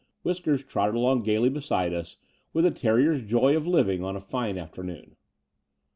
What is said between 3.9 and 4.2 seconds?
on a